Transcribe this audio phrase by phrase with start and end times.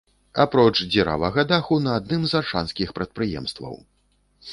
[0.43, 3.77] Апроч дзіравага даху на адным з аршанскіх прадпрыемстваў.